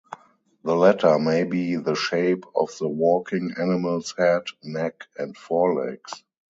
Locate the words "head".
4.17-4.45